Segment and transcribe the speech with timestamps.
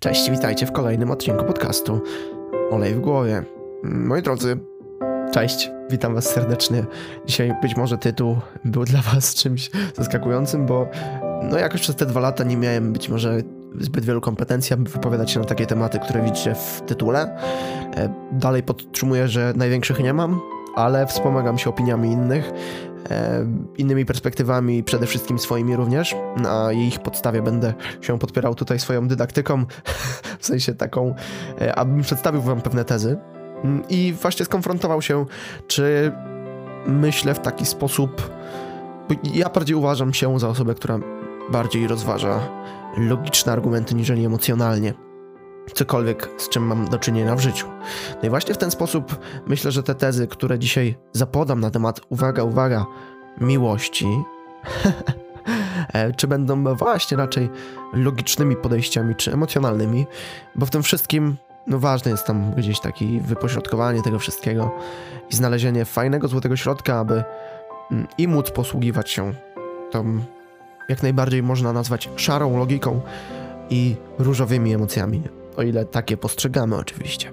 [0.00, 2.00] Cześć, witajcie w kolejnym odcinku podcastu
[2.70, 3.42] Olej w głowie.
[3.82, 4.58] Moi drodzy,
[5.32, 6.84] cześć, witam was serdecznie.
[7.26, 10.88] Dzisiaj być może tytuł był dla was czymś zaskakującym, bo
[11.42, 13.42] no jakoś przez te dwa lata nie miałem być może
[13.80, 17.38] zbyt wielu kompetencji, aby wypowiadać się na takie tematy, które widzicie w tytule.
[17.96, 20.40] E, dalej podtrzymuję, że największych nie mam,
[20.78, 22.52] ale wspomagam się opiniami innych,
[23.10, 23.46] e,
[23.78, 26.16] innymi perspektywami, przede wszystkim swoimi również.
[26.36, 29.64] Na ich podstawie będę się podpierał tutaj swoją dydaktyką,
[30.40, 31.14] w sensie taką,
[31.60, 33.16] e, abym przedstawił wam pewne tezy
[33.64, 35.26] mm, i właśnie skonfrontował się,
[35.66, 36.12] czy
[36.86, 38.30] myślę w taki sposób.
[39.34, 40.98] Ja bardziej uważam się za osobę, która
[41.50, 42.40] bardziej rozważa
[42.96, 45.07] logiczne argumenty niżeli emocjonalnie
[45.74, 47.66] cokolwiek, z czym mam do czynienia w życiu.
[48.22, 52.00] No i właśnie w ten sposób myślę, że te tezy, które dzisiaj zapodam na temat,
[52.08, 52.86] uwaga, uwaga,
[53.40, 54.06] miłości,
[55.94, 57.48] e, czy będą właśnie raczej
[57.92, 60.06] logicznymi podejściami, czy emocjonalnymi,
[60.54, 61.36] bo w tym wszystkim
[61.66, 64.70] no ważne jest tam gdzieś taki wypośrodkowanie tego wszystkiego
[65.30, 67.24] i znalezienie fajnego, złotego środka, aby
[67.90, 69.32] mm, i móc posługiwać się
[69.90, 70.20] tą
[70.88, 73.00] jak najbardziej można nazwać szarą logiką
[73.70, 75.22] i różowymi emocjami,
[75.58, 77.32] o ile takie postrzegamy oczywiście.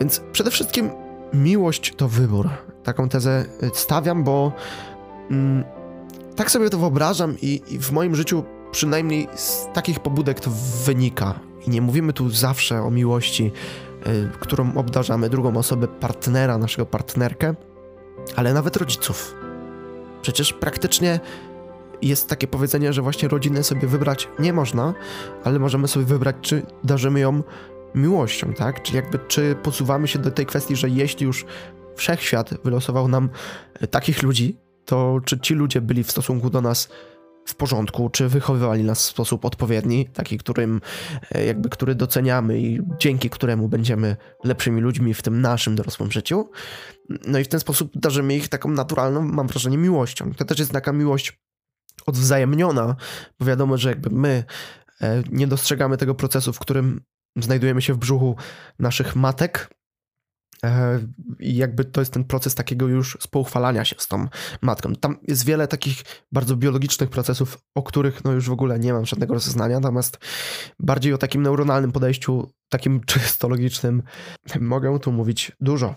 [0.00, 0.90] Więc przede wszystkim
[1.32, 2.48] miłość to wybór.
[2.84, 3.44] Taką tezę
[3.74, 4.52] stawiam, bo
[5.30, 5.64] mm,
[6.36, 10.50] tak sobie to wyobrażam i, i w moim życiu przynajmniej z takich pobudek to
[10.84, 11.40] wynika.
[11.66, 13.52] I nie mówimy tu zawsze o miłości,
[14.06, 17.54] y, którą obdarzamy drugą osobę, partnera, naszego partnerkę,
[18.36, 19.34] ale nawet rodziców.
[20.22, 21.20] Przecież praktycznie
[22.02, 24.94] jest takie powiedzenie, że właśnie rodzinę sobie wybrać nie można,
[25.44, 27.42] ale możemy sobie wybrać, czy darzymy ją
[27.94, 28.82] miłością, tak?
[28.82, 31.46] Czyli jakby, czy posuwamy się do tej kwestii, że jeśli już
[31.96, 33.28] wszechświat wylosował nam
[33.74, 36.88] e, takich ludzi, to czy ci ludzie byli w stosunku do nas
[37.44, 40.80] w porządku, czy wychowywali nas w sposób odpowiedni, taki, którym,
[41.34, 46.50] e, jakby, który doceniamy i dzięki któremu będziemy lepszymi ludźmi w tym naszym dorosłym życiu.
[47.26, 50.34] No i w ten sposób darzymy ich taką naturalną, mam wrażenie, miłością.
[50.34, 51.38] To też jest taka miłość
[52.08, 52.96] odwzajemniona,
[53.38, 54.44] bo wiadomo, że jakby my
[55.00, 57.00] e, nie dostrzegamy tego procesu, w którym
[57.36, 58.36] znajdujemy się w brzuchu
[58.78, 59.70] naszych matek.
[60.64, 61.00] E,
[61.38, 64.28] I jakby to jest ten proces takiego już spoufalania się z tą
[64.62, 64.92] matką.
[64.94, 66.02] Tam jest wiele takich
[66.32, 70.18] bardzo biologicznych procesów, o których no już w ogóle nie mam żadnego rozeznania, natomiast
[70.78, 74.02] bardziej o takim neuronalnym podejściu, takim czysto logicznym,
[74.60, 75.96] mogę tu mówić dużo.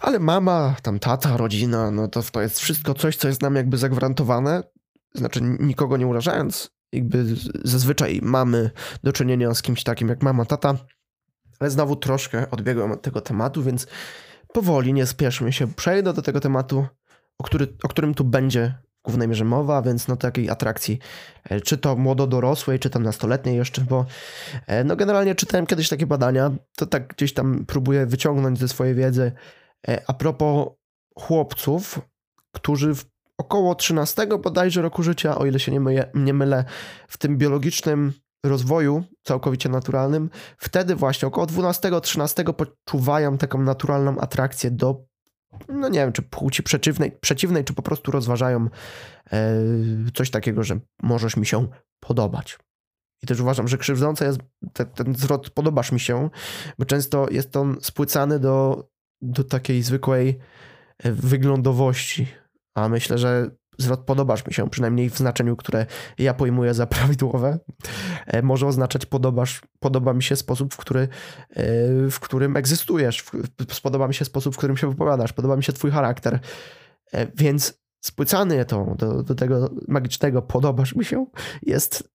[0.00, 3.78] Ale mama, tam tata, rodzina, no to, to jest wszystko coś, co jest nam jakby
[3.78, 4.62] zagwarantowane
[5.14, 7.24] znaczy nikogo nie urażając, jakby
[7.64, 8.70] zazwyczaj mamy
[9.02, 10.74] do czynienia z kimś takim jak mama, tata,
[11.60, 13.86] ale znowu troszkę odbiegłem od tego tematu, więc
[14.52, 16.86] powoli, nie spieszmy się, przejdę do tego tematu,
[17.38, 20.98] o, który, o którym tu będzie w głównej mierze mowa, więc no takiej atrakcji,
[21.44, 24.06] e, czy to młodo-dorosłej, czy tam nastoletniej jeszcze, bo
[24.66, 28.94] e, no generalnie czytałem kiedyś takie badania, to tak gdzieś tam próbuję wyciągnąć ze swojej
[28.94, 29.32] wiedzy.
[29.88, 30.68] E, a propos
[31.18, 32.00] chłopców,
[32.52, 33.04] którzy w
[33.38, 36.64] około 13 bodajże roku życia, o ile się nie, myję, nie mylę,
[37.08, 38.12] w tym biologicznym
[38.46, 45.04] rozwoju całkowicie naturalnym, wtedy właśnie około 12-13 poczuwają taką naturalną atrakcję do,
[45.68, 48.68] no nie wiem, czy płci przeciwnej, przeciwnej czy po prostu rozważają
[49.32, 49.52] e,
[50.14, 51.68] coś takiego, że możesz mi się
[52.00, 52.58] podobać.
[53.22, 54.40] I też uważam, że krzywdzące jest
[54.72, 56.30] te, ten zwrot podobasz mi się,
[56.78, 58.88] bo często jest on spłycany do,
[59.20, 60.38] do takiej zwykłej
[60.98, 62.26] e, wyglądowości,
[62.74, 65.86] a myślę, że zwrot podobasz mi się, przynajmniej w znaczeniu, które
[66.18, 67.58] ja pojmuję za prawidłowe,
[68.26, 71.08] e, może oznaczać podobasz, podoba mi się sposób, w, który, e,
[72.10, 73.24] w którym egzystujesz,
[73.82, 76.38] podoba mi się sposób, w którym się wypowiadasz, podoba mi się twój charakter,
[77.12, 81.26] e, więc spłycany to do, do tego magicznego podobasz mi się
[81.62, 82.12] jest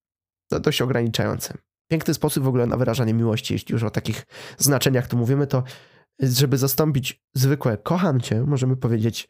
[0.61, 1.53] dość ograniczające.
[1.91, 4.25] Piękny sposób w ogóle na wyrażanie miłości, jeśli już o takich
[4.57, 5.63] znaczeniach tu mówimy, to
[6.19, 9.29] żeby zastąpić zwykłe kocham cię, możemy powiedzieć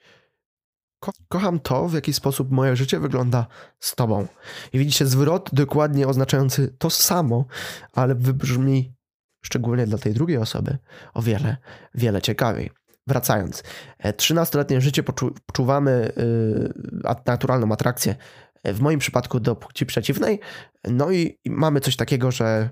[0.99, 3.47] Ko kocham to, w jaki sposób moje życie wygląda
[3.79, 4.27] z tobą.
[4.73, 7.45] I widzicie zwrot dokładnie oznaczający to samo,
[7.93, 8.93] ale wybrzmi
[9.41, 10.77] szczególnie dla tej drugiej osoby
[11.13, 11.57] o wiele,
[11.95, 12.71] wiele ciekawiej.
[13.07, 13.63] Wracając,
[14.03, 15.03] 13-letnie e, życie
[15.45, 18.15] poczuwamy yy, naturalną atrakcję,
[18.63, 20.39] e, w moim przypadku do płci przeciwnej,
[20.83, 22.69] no i, i mamy coś takiego, że,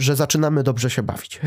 [0.00, 1.40] że zaczynamy dobrze się bawić.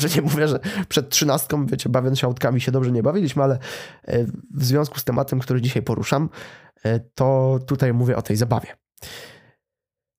[0.00, 3.58] Znaczy nie mówię, że przed trzynastką, wiecie, bawiąc się autkami się dobrze nie bawiliśmy, ale
[4.04, 4.24] e,
[4.54, 6.28] w związku z tematem, który dzisiaj poruszam,
[6.84, 8.76] e, to tutaj mówię o tej zabawie.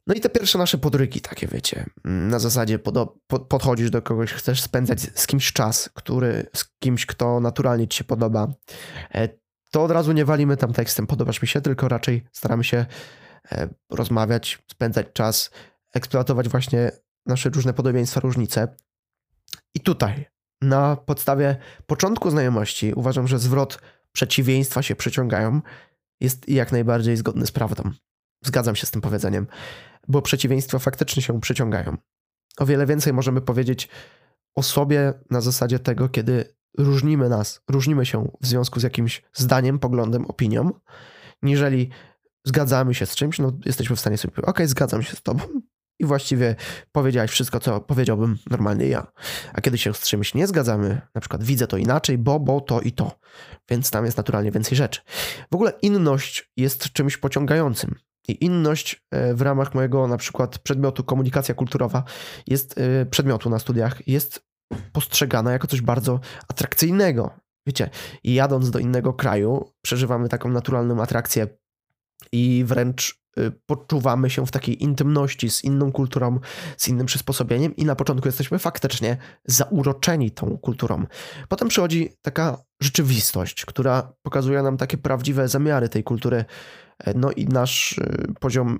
[0.07, 2.95] No i te pierwsze nasze podryki takie, wiecie, na zasadzie pod,
[3.27, 8.03] podchodzisz do kogoś, chcesz spędzać z kimś czas, który, z kimś, kto naturalnie ci się
[8.03, 8.47] podoba,
[9.13, 9.29] e,
[9.71, 12.85] to od razu nie walimy tam tekstem, podobasz mi się, tylko raczej staramy się
[13.89, 15.51] rozmawiać, spędzać czas,
[15.93, 16.91] eksploatować właśnie
[17.25, 18.75] nasze różne podobieństwa, różnice.
[19.75, 20.25] I tutaj,
[20.61, 23.81] na podstawie początku znajomości, uważam, że zwrot
[24.11, 25.61] przeciwieństwa się przyciągają
[26.21, 27.91] jest jak najbardziej zgodny z prawdą.
[28.43, 29.47] Zgadzam się z tym powiedzeniem,
[30.07, 31.97] bo przeciwieństwa faktycznie się przyciągają.
[32.57, 33.89] O wiele więcej możemy powiedzieć
[34.55, 39.79] o sobie na zasadzie tego, kiedy różnimy nas, różnimy się w związku z jakimś zdaniem,
[39.79, 40.71] poglądem, opinią,
[41.41, 41.89] niżeli
[42.45, 45.43] zgadzamy się z czymś, no jesteśmy w stanie sobie powiedzieć, okej, zgadzam się z tobą
[45.99, 46.55] i właściwie
[46.91, 49.07] powiedziałeś wszystko, co powiedziałbym normalnie ja.
[49.53, 52.81] A kiedy się z czymś nie zgadzamy, na przykład widzę to inaczej, bo, bo to
[52.81, 53.19] i to,
[53.69, 55.01] więc tam jest naturalnie więcej rzeczy.
[55.51, 57.95] W ogóle inność jest czymś pociągającym.
[58.27, 62.03] I inność e, w ramach mojego na przykład przedmiotu komunikacja kulturowa
[62.47, 64.45] jest e, przedmiotu na studiach jest
[64.91, 67.39] postrzegana jako coś bardzo atrakcyjnego.
[67.67, 67.89] Wiecie,
[68.23, 71.47] jadąc do innego kraju, przeżywamy taką naturalną atrakcję
[72.31, 73.24] i wręcz
[73.65, 76.39] poczuwamy się w takiej intymności z inną kulturą,
[76.77, 81.05] z innym przysposobieniem i na początku jesteśmy faktycznie zauroczeni tą kulturą.
[81.49, 86.45] Potem przychodzi taka rzeczywistość, która pokazuje nam takie prawdziwe zamiary tej kultury,
[86.99, 88.79] e, no i nasz y, poziom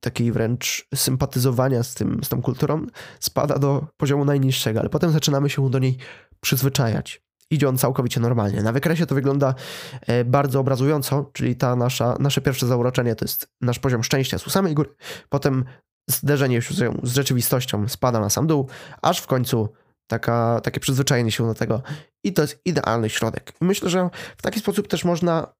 [0.00, 2.86] takiej wręcz sympatyzowania z, tym, z tą kulturą
[3.20, 5.98] spada do poziomu najniższego, ale potem zaczynamy się do niej
[6.40, 7.25] przyzwyczajać.
[7.50, 8.62] Idzie on całkowicie normalnie.
[8.62, 9.54] Na wykresie to wygląda
[10.00, 14.50] e, bardzo obrazująco, czyli ta nasza, nasze pierwsze zauroczenie to jest nasz poziom szczęścia z
[14.50, 14.94] samej góry,
[15.28, 15.64] potem
[16.10, 18.68] zderzenie się z rzeczywistością spada na sam dół,
[19.02, 19.68] aż w końcu
[20.06, 21.82] taka, takie przyzwyczajenie się do tego
[22.24, 23.52] i to jest idealny środek.
[23.60, 25.52] Myślę, że w taki sposób też można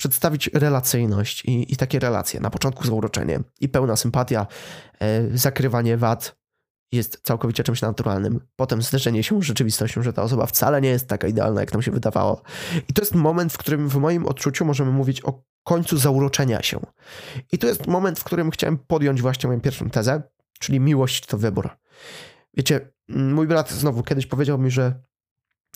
[0.00, 2.40] przedstawić relacyjność i, i takie relacje.
[2.40, 4.46] Na początku zauroczenie i pełna sympatia,
[5.00, 6.36] e, zakrywanie wad
[6.92, 8.40] jest całkowicie czymś naturalnym.
[8.56, 11.82] Potem zderzenie się z rzeczywistością, że ta osoba wcale nie jest taka idealna, jak nam
[11.82, 12.42] się wydawało.
[12.88, 16.80] I to jest moment, w którym w moim odczuciu możemy mówić o końcu zauroczenia się.
[17.52, 20.22] I to jest moment, w którym chciałem podjąć właśnie moją pierwszą tezę,
[20.58, 21.70] czyli miłość to wybór.
[22.54, 25.02] Wiecie, mój brat znowu kiedyś powiedział mi, że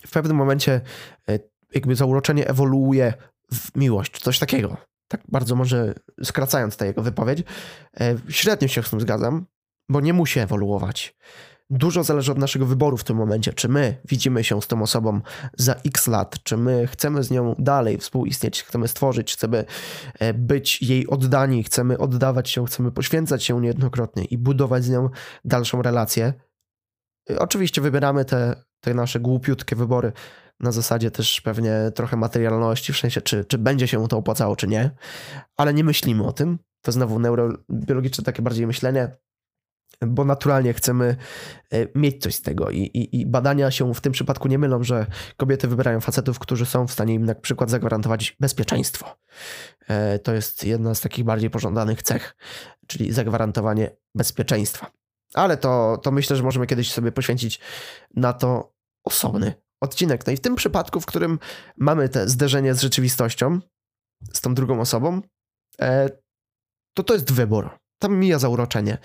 [0.07, 0.81] w pewnym momencie
[1.29, 1.39] e,
[1.75, 3.15] jakby zauroczenie ewoluuje
[3.53, 4.77] w miłość, coś takiego.
[5.09, 7.43] Tak bardzo może skracając tę jego wypowiedź.
[8.01, 9.47] E, średnio się z tym zgadzam,
[9.89, 11.17] bo nie musi ewoluować.
[11.71, 15.21] Dużo zależy od naszego wyboru w tym momencie, czy my widzimy się z tą osobą
[15.57, 19.65] za x lat, czy my chcemy z nią dalej współistnieć, chcemy stworzyć, chcemy
[20.19, 25.11] e, być jej oddani, chcemy oddawać się, chcemy poświęcać się niejednokrotnie i budować z nią
[25.45, 26.33] dalszą relację.
[27.31, 30.13] E, oczywiście wybieramy te, te nasze głupiutkie wybory
[30.61, 34.69] na zasadzie też pewnie trochę materialności, w sensie czy, czy będzie się to opłacało, czy
[34.69, 34.91] nie,
[35.57, 36.59] ale nie myślimy o tym.
[36.83, 39.17] To znowu neurobiologiczne takie bardziej myślenie,
[40.01, 41.17] bo naturalnie chcemy
[41.73, 44.85] e, mieć coś z tego I, i, i, badania się w tym przypadku nie mylą,
[44.85, 45.07] że
[45.37, 49.17] kobiety wybierają facetów, którzy są w stanie im na przykład zagwarantować bezpieczeństwo.
[49.89, 52.37] E, to jest jedna z takich bardziej pożądanych cech,
[52.87, 54.91] czyli zagwarantowanie bezpieczeństwa.
[55.35, 57.61] Ale to, to myślę, że możemy kiedyś sobie poświęcić
[58.15, 60.27] na to osobny odcinek.
[60.27, 61.39] No i w tym przypadku, w którym
[61.77, 63.61] mamy te zderzenie z rzeczywistością,
[64.33, 65.21] z tą drugą osobą,
[65.81, 66.11] e,
[66.95, 67.71] to to jest wybór.
[67.99, 68.99] Tam mija zauroczenie.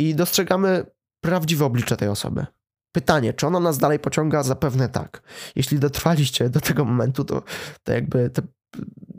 [0.00, 0.86] I dostrzegamy
[1.20, 2.46] prawdziwe oblicze tej osoby.
[2.92, 4.42] Pytanie, czy ona nas dalej pociąga?
[4.42, 5.22] Zapewne tak.
[5.56, 7.42] Jeśli dotrwaliście do tego momentu, to,
[7.82, 8.42] to jakby te,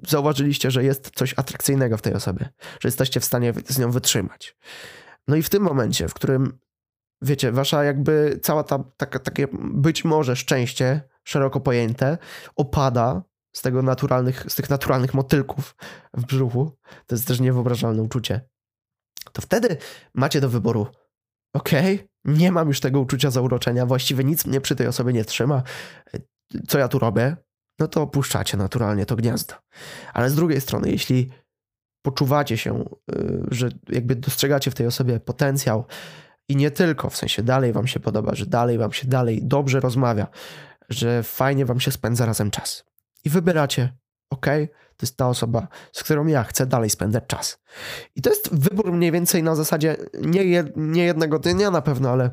[0.07, 2.49] zauważyliście, że jest coś atrakcyjnego w tej osobie,
[2.79, 4.57] że jesteście w stanie z nią wytrzymać.
[5.27, 6.59] No i w tym momencie, w którym
[7.21, 12.17] wiecie, wasza jakby cała ta, taka, takie być może szczęście, szeroko pojęte,
[12.55, 13.23] opada
[13.55, 15.75] z tego naturalnych, z tych naturalnych motylków
[16.13, 18.41] w brzuchu, to jest też niewyobrażalne uczucie,
[19.33, 19.77] to wtedy
[20.13, 20.87] macie do wyboru,
[21.53, 25.25] okej, okay, nie mam już tego uczucia zauroczenia, właściwie nic mnie przy tej osobie nie
[25.25, 25.63] trzyma,
[26.67, 27.37] co ja tu robię?
[27.79, 29.55] No to opuszczacie naturalnie to gniazdo.
[30.13, 31.29] Ale z drugiej strony, jeśli
[32.01, 35.85] poczuwacie się, y, że jakby dostrzegacie w tej osobie potencjał,
[36.49, 39.79] i nie tylko, w sensie dalej wam się podoba, że dalej wam się dalej dobrze
[39.79, 40.27] rozmawia,
[40.89, 42.83] że fajnie wam się spędza razem czas.
[43.25, 43.93] I wybieracie,
[44.31, 44.45] ok,
[44.97, 47.59] to jest ta osoba, z którą ja chcę dalej spędzać czas.
[48.15, 52.29] I to jest wybór mniej więcej na zasadzie nie, nie jednego dnia na pewno, ale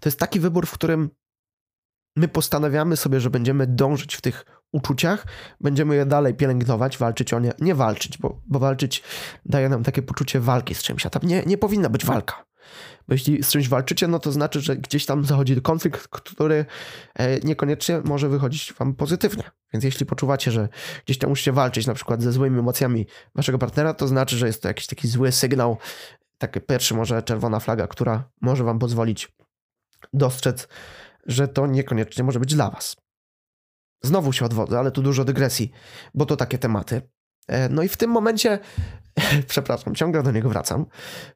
[0.00, 1.10] to jest taki wybór, w którym
[2.16, 5.26] my postanawiamy sobie, że będziemy dążyć w tych uczuciach,
[5.60, 7.52] będziemy je dalej pielęgnować, walczyć o nie.
[7.60, 9.02] Nie walczyć, bo, bo walczyć
[9.46, 12.49] daje nam takie poczucie walki z czymś, a tam nie, nie powinna być walka.
[13.08, 16.64] Bo jeśli z czymś walczycie, no to znaczy, że gdzieś tam zachodzi konflikt, który
[17.14, 19.42] e, niekoniecznie może wychodzić wam pozytywnie.
[19.72, 20.68] Więc jeśli poczuwacie, że
[21.04, 24.62] gdzieś tam musicie walczyć na przykład ze złymi emocjami waszego partnera, to znaczy, że jest
[24.62, 25.78] to jakiś taki zły sygnał,
[26.38, 29.32] taki pierwszy może czerwona flaga, która może wam pozwolić
[30.12, 30.68] dostrzec,
[31.26, 32.96] że to niekoniecznie może być dla was.
[34.02, 35.70] Znowu się odwodzę, ale tu dużo dygresji,
[36.14, 37.02] bo to takie tematy.
[37.48, 38.58] E, no i w tym momencie,
[39.48, 40.86] przepraszam, ciągle do niego wracam,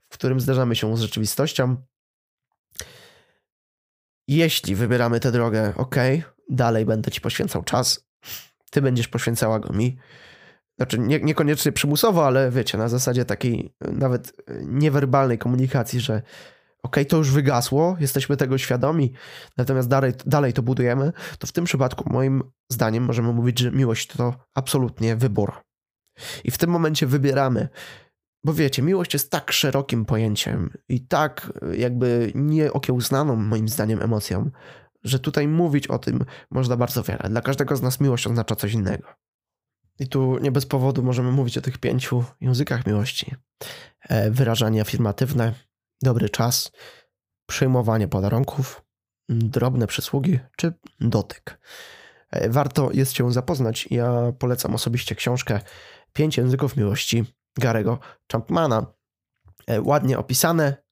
[0.09, 1.77] w którym zderzamy się z rzeczywistością.
[4.29, 5.97] Jeśli wybieramy tę drogę, ok,
[6.51, 8.05] dalej będę ci poświęcał czas,
[8.71, 9.97] ty będziesz poświęcała go mi.
[10.77, 14.33] Znaczy, nie, niekoniecznie przymusowo, ale wiecie, na zasadzie takiej nawet
[14.63, 16.23] niewerbalnej komunikacji, że
[16.83, 19.13] ok, to już wygasło, jesteśmy tego świadomi,
[19.57, 24.07] natomiast dalej, dalej to budujemy, to w tym przypadku moim zdaniem możemy mówić, że miłość
[24.07, 25.64] to absolutnie wybór.
[26.45, 27.69] I w tym momencie wybieramy,
[28.45, 34.51] bo wiecie, miłość jest tak szerokim pojęciem i tak jakby nieokiełznaną moim zdaniem emocją,
[35.05, 37.29] że tutaj mówić o tym można bardzo wiele.
[37.29, 39.07] Dla każdego z nas miłość oznacza coś innego.
[39.99, 43.35] I tu nie bez powodu możemy mówić o tych pięciu językach miłości.
[44.09, 45.55] E, wyrażanie afirmatywne,
[46.03, 46.73] dobry czas,
[47.47, 48.83] przyjmowanie podarunków,
[49.29, 51.61] drobne przysługi czy dotyk.
[52.31, 53.89] E, warto jest się zapoznać.
[53.91, 55.61] Ja polecam osobiście książkę
[56.17, 57.25] Pięć języków miłości
[57.59, 57.99] Garego
[58.33, 58.87] Champmana.
[59.67, 60.85] E, ładnie opisane,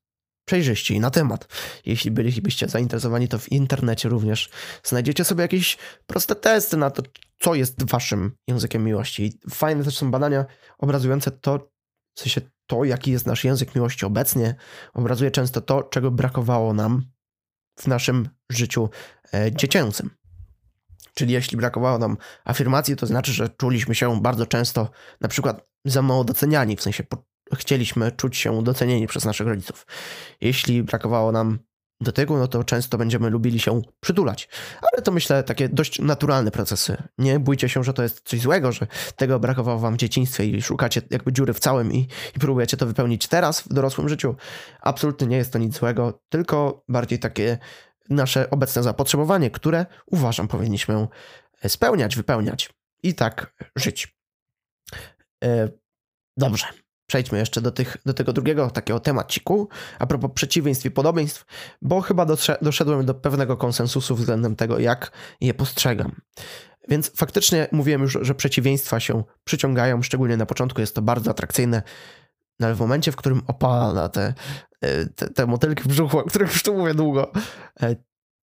[0.45, 1.49] przejrzyście na temat.
[1.87, 4.51] Jeśli bylibyście zainteresowani, to w internecie również
[4.83, 7.03] znajdziecie sobie jakieś proste testy na to,
[7.41, 9.39] co jest waszym językiem miłości.
[9.51, 10.45] Fajne też są badania
[10.79, 11.69] obrazujące to,
[12.15, 14.55] w sensie to, jaki jest nasz język miłości obecnie,
[14.95, 17.03] obrazuje często to, czego brakowało nam
[17.79, 18.91] w naszym życiu
[19.35, 20.11] e, dziecięcym.
[21.15, 24.91] Czyli jeśli brakowało nam afirmacji, to znaczy, że czuliśmy się bardzo często
[25.21, 27.05] na przykład za mało doceniani, w sensie
[27.55, 29.87] chcieliśmy czuć się docenieni przez naszych rodziców.
[30.41, 31.59] Jeśli brakowało nam
[32.03, 34.49] do tego, no to często będziemy lubili się przytulać.
[34.93, 37.03] Ale to myślę takie dość naturalne procesy.
[37.19, 40.63] Nie bójcie się, że to jest coś złego, że tego brakowało wam w dzieciństwie i
[40.63, 44.35] szukacie jakby dziury w całym i, i próbujecie to wypełnić teraz w dorosłym życiu.
[44.81, 47.59] Absolutnie nie jest to nic złego, tylko bardziej takie
[48.11, 51.07] nasze obecne zapotrzebowanie, które uważam powinniśmy
[51.69, 52.71] spełniać, wypełniać
[53.03, 54.19] i tak żyć.
[55.45, 55.69] E,
[56.37, 56.67] dobrze.
[57.07, 59.69] Przejdźmy jeszcze do, tych, do tego drugiego takiego temaciku,
[59.99, 61.45] a propos przeciwieństw i podobieństw,
[61.83, 62.27] bo chyba
[62.63, 66.21] doszedłem do pewnego konsensusu względem tego, jak je postrzegam.
[66.89, 71.83] Więc faktycznie mówiłem już, że przeciwieństwa się przyciągają, szczególnie na początku jest to bardzo atrakcyjne,
[72.63, 74.35] no ale w momencie, w którym opala te,
[74.81, 77.33] e, te, te motylki brzuchu, o których już tu mówię długo,
[77.83, 77.97] e,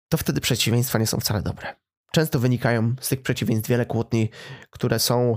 [0.08, 1.74] to wtedy przeciwieństwa nie są wcale dobre.
[2.12, 4.30] Często wynikają z tych przeciwieństw wiele kłótni,
[4.70, 5.36] które są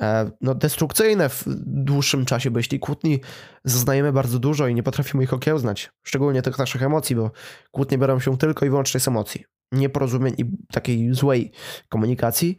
[0.00, 3.20] E, no, destrukcyjne w dłuższym czasie, bo jeśli kłótni
[3.64, 7.30] zaznajemy bardzo dużo i nie potrafimy ich okiełznać, szczególnie tych naszych emocji, bo
[7.70, 11.52] kłótnie biorą się tylko i wyłącznie z emocji, nieporozumień i takiej złej
[11.88, 12.56] komunikacji,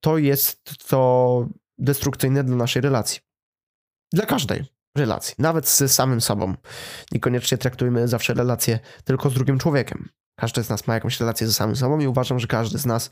[0.00, 3.20] to jest to destrukcyjne dla naszej relacji.
[4.12, 4.64] Dla każdej
[4.96, 6.54] relacji, nawet z samym sobą.
[7.12, 10.08] Niekoniecznie traktujmy zawsze relacje tylko z drugim człowiekiem.
[10.36, 13.10] Każdy z nas ma jakąś relację ze samym sobą i uważam, że każdy z nas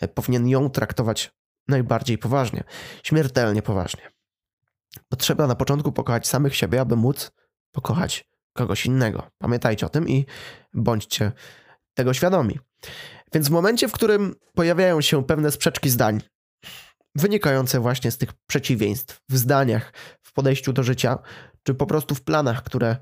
[0.00, 1.32] e, powinien ją traktować
[1.68, 2.64] najbardziej poważnie,
[3.02, 4.10] śmiertelnie poważnie.
[5.08, 7.30] Potrzeba na początku pokochać samych siebie, aby móc
[7.72, 9.30] pokochać kogoś innego.
[9.38, 10.26] Pamiętajcie o tym i
[10.74, 11.32] bądźcie
[11.94, 12.58] tego świadomi.
[13.32, 16.20] Więc w momencie, w którym pojawiają się pewne sprzeczki zdań,
[17.14, 19.92] wynikające właśnie z tych przeciwieństw w zdaniach,
[20.36, 21.18] podejściu do życia,
[21.62, 22.96] czy po prostu w planach, które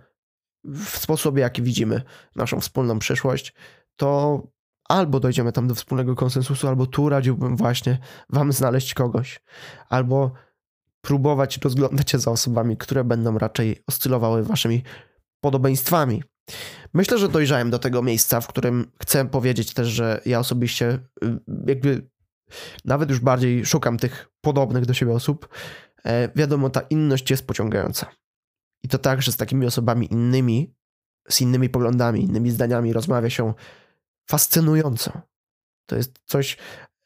[0.64, 2.02] w sposobie, jaki widzimy
[2.36, 3.54] naszą wspólną przyszłość,
[3.96, 4.40] to
[4.88, 7.98] albo dojdziemy tam do wspólnego konsensusu, albo tu radziłbym właśnie
[8.30, 9.40] wam znaleźć kogoś,
[9.88, 10.32] albo
[11.00, 14.82] próbować rozglądać się za osobami, które będą raczej oscylowały waszymi
[15.40, 16.22] podobieństwami.
[16.94, 21.40] Myślę, że dojrzałem do tego miejsca, w którym chcę powiedzieć też, że ja osobiście y,
[21.66, 22.08] jakby
[22.84, 25.48] nawet już bardziej szukam tych podobnych do siebie osób.
[26.06, 28.06] E, wiadomo, ta inność jest pociągająca.
[28.82, 30.74] I to tak, że z takimi osobami innymi,
[31.28, 33.54] z innymi poglądami, innymi zdaniami rozmawia się
[34.30, 35.20] fascynująco.
[35.86, 36.56] To jest coś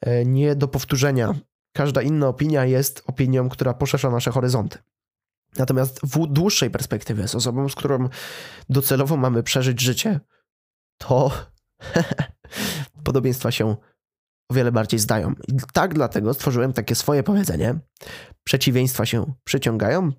[0.00, 1.35] e, nie do powtórzenia.
[1.73, 4.78] Każda inna opinia jest opinią, która poszerza nasze horyzonty.
[5.57, 8.09] Natomiast w dłuższej perspektywie, z osobą, z którą
[8.69, 10.21] docelowo mamy przeżyć życie,
[10.99, 11.31] to
[13.05, 13.76] podobieństwa się
[14.49, 15.35] o wiele bardziej zdają.
[15.49, 17.78] I tak dlatego stworzyłem takie swoje powiedzenie:
[18.45, 20.12] przeciwieństwa się przyciągają,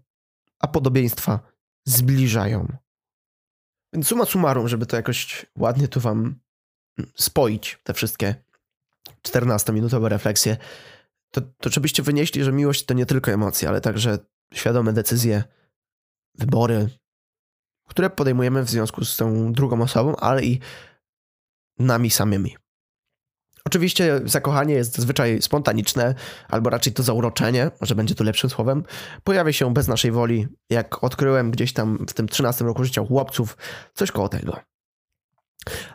[0.60, 1.40] a podobieństwa
[1.86, 2.78] zbliżają.
[3.94, 6.40] Więc suma summarum, żeby to jakoś ładnie tu wam
[7.16, 8.36] spoić te wszystkie
[9.28, 10.58] 14-minutowe refleksje,
[11.32, 14.18] to, to żebyście wynieśli, że miłość to nie tylko emocje, ale także
[14.54, 15.44] świadome decyzje,
[16.36, 16.90] wybory,
[17.88, 20.60] które podejmujemy w związku z tą drugą osobą, ale i
[21.80, 22.58] nami samymi.
[23.70, 26.16] Oczywiście zakochanie jest zazwyczaj spontaniczne,
[26.48, 28.84] albo raczej to zauroczenie, może będzie to lepszym słowem,
[29.24, 33.58] pojawia się bez naszej woli, jak odkryłem gdzieś tam w tym 13 roku życia chłopców,
[33.94, 34.60] coś koło tego.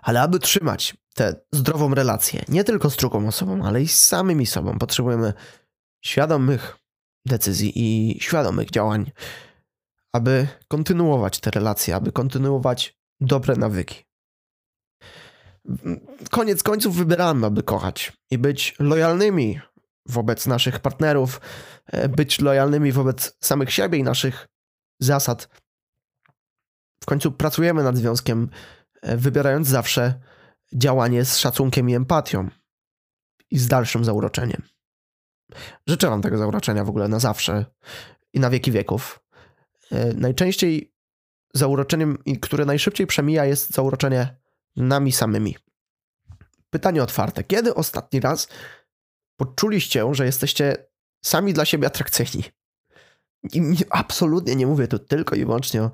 [0.02, 4.46] Ale aby trzymać tę zdrową relację, nie tylko z drugą osobą, ale i z samymi
[4.46, 5.32] sobą, potrzebujemy
[6.04, 6.76] świadomych
[7.26, 9.12] decyzji i świadomych działań,
[10.12, 14.04] aby kontynuować te relacje, aby kontynuować dobre nawyki.
[16.30, 19.60] Koniec końców wybieramy, aby kochać i być lojalnymi
[20.06, 21.40] wobec naszych partnerów,
[21.86, 24.48] e, być lojalnymi wobec samych siebie i naszych
[25.00, 25.48] zasad.
[27.00, 28.48] W końcu pracujemy nad związkiem,
[29.02, 30.20] e, wybierając zawsze
[30.72, 32.48] działanie z szacunkiem i empatią
[33.50, 34.62] i z dalszym zauroczeniem.
[35.86, 37.66] Życzę Wam tego zauroczenia w ogóle na zawsze
[38.32, 39.20] i na wieki wieków.
[39.90, 40.94] E, najczęściej
[41.54, 44.43] zauroczeniem, które najszybciej przemija, jest zauroczenie
[44.76, 45.56] nami samymi.
[46.70, 47.44] Pytanie otwarte.
[47.44, 48.48] Kiedy ostatni raz
[49.36, 50.86] poczuliście, że jesteście
[51.24, 52.44] sami dla siebie atrakcyjni?
[53.52, 55.90] I absolutnie nie mówię tu tylko i wyłącznie o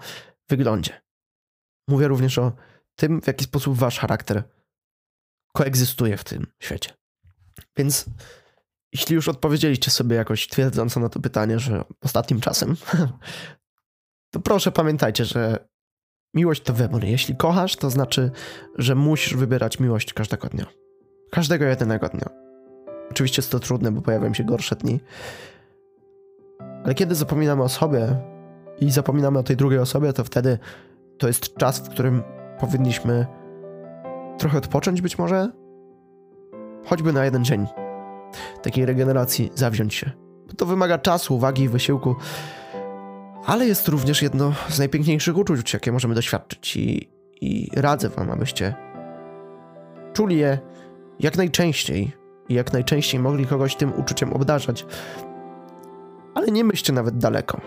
[0.49, 1.03] wyglądzie.
[1.89, 2.53] Mówię również o
[2.97, 4.43] tym, w jaki sposób wasz charakter
[5.53, 6.95] koegzystuje w tym świecie.
[7.77, 8.05] Więc
[8.93, 12.77] jeśli już odpowiedzieliście sobie jakoś twierdząco na to pytanie, że ostatnim czasem,
[14.33, 15.69] to proszę pamiętajcie, że
[16.35, 17.05] miłość to wybór.
[17.05, 18.31] Jeśli kochasz, to znaczy,
[18.79, 20.67] że musisz wybierać miłość każdego dnia.
[21.31, 22.29] Każdego jedynego dnia.
[23.11, 25.01] Oczywiście jest to trudne, bo pojawiają się gorsze dni.
[26.85, 28.17] Ale kiedy zapominamy o sobie
[28.81, 30.59] i zapominamy o tej drugiej osobie, to wtedy
[31.19, 32.23] to jest czas, w którym
[32.61, 33.27] powinniśmy
[34.39, 35.51] trochę odpocząć być może,
[36.85, 37.67] choćby na jeden dzień
[38.63, 40.11] takiej regeneracji zawziąć się.
[40.47, 42.17] Bo to wymaga czasu, uwagi i wysiłku,
[43.51, 48.75] ale jest również jedno z najpiękniejszych uczuć, jakie możemy doświadczyć i, i radzę wam, abyście
[50.13, 50.59] czuli je
[51.21, 52.13] jak najczęściej
[52.49, 54.87] i jak najczęściej mogli kogoś tym uczuciem obdarzać.
[56.35, 57.61] Ale nie myślcie nawet daleko.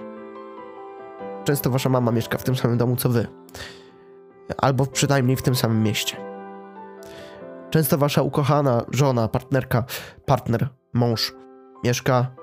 [1.44, 3.28] Często wasza mama mieszka w tym samym domu co wy.
[4.58, 6.18] Albo przynajmniej w tym samym mieście.
[7.70, 9.84] Często wasza ukochana żona, partnerka,
[10.26, 11.34] partner, mąż
[11.84, 12.36] mieszka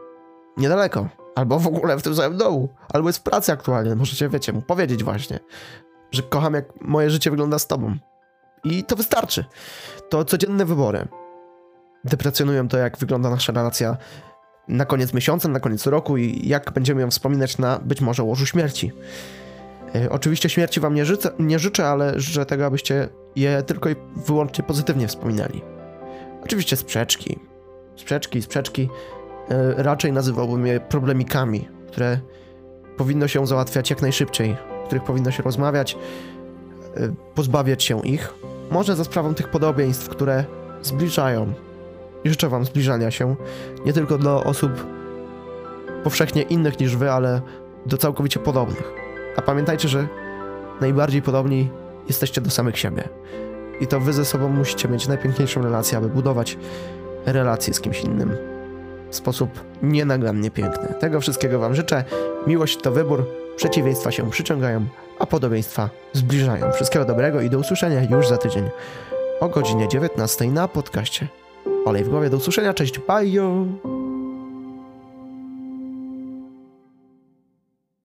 [0.57, 1.20] niedaleko.
[1.41, 2.69] Albo w ogóle w tym samym domu.
[2.93, 3.95] Albo jest w pracy aktualnie.
[3.95, 5.39] Możecie, wiecie, mu powiedzieć właśnie,
[6.11, 7.97] że kocham jak moje życie wygląda z tobą.
[8.65, 9.45] I to wystarczy.
[10.09, 11.09] To codzienne wybory.
[12.05, 13.97] Deprecjonują to, jak wygląda nasza relacja
[14.69, 18.47] na koniec miesiąca, na koniec roku i jak będziemy ją wspominać na być może łożu
[18.47, 18.93] śmierci.
[19.95, 23.97] Yy, oczywiście śmierci wam nie życzę, nie życzę, ale życzę tego, abyście je tylko i
[24.17, 25.63] wyłącznie pozytywnie wspominali.
[26.45, 27.39] Oczywiście sprzeczki.
[27.97, 28.89] Sprzeczki, sprzeczki.
[29.51, 32.19] Yy, raczej nazywałbym je problemikami, które
[32.97, 35.97] powinno się załatwiać jak najszybciej, o których powinno się rozmawiać,
[36.97, 38.35] yy, pozbawiać się ich.
[38.71, 40.45] Może za sprawą tych podobieństw, które
[40.83, 41.53] zbliżają
[42.25, 43.37] życzę Wam zbliżania się
[43.87, 44.87] nie tylko do osób
[46.05, 47.41] powszechnie innych niż Wy, ale
[47.87, 48.93] do całkowicie podobnych.
[49.37, 50.09] A pamiętajcie, że
[50.81, 51.71] najbardziej podobni
[52.09, 53.09] jesteście do samych siebie.
[53.81, 56.59] I to Wy ze sobą musicie mieć najpiękniejszą relację, aby budować
[57.27, 58.37] relacje z kimś innym
[59.11, 59.51] w sposób
[59.83, 60.95] nienagannie piękny.
[61.01, 62.05] Tego wszystkiego Wam życzę.
[62.47, 64.87] Miłość to wybór, przeciwieństwa się przyciągają,
[65.19, 66.73] a podobieństwa zbliżają.
[66.73, 68.69] Wszystkiego dobrego i do usłyszenia już za tydzień
[69.41, 71.29] o godzinie 19 na podcaście
[71.85, 72.31] Olej w głowie.
[72.31, 72.75] Do usłyszenia.
[72.75, 72.99] Cześć.
[72.99, 74.00] Bye.